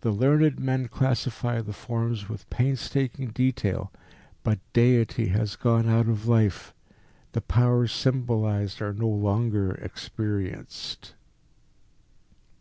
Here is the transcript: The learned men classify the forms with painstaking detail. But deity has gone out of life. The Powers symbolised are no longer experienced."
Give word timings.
The 0.00 0.10
learned 0.10 0.58
men 0.58 0.88
classify 0.88 1.60
the 1.60 1.72
forms 1.72 2.28
with 2.28 2.50
painstaking 2.50 3.28
detail. 3.28 3.92
But 4.42 4.58
deity 4.72 5.28
has 5.28 5.54
gone 5.54 5.88
out 5.88 6.08
of 6.08 6.26
life. 6.26 6.74
The 7.30 7.42
Powers 7.42 7.92
symbolised 7.92 8.82
are 8.82 8.92
no 8.92 9.06
longer 9.08 9.70
experienced." 9.76 11.14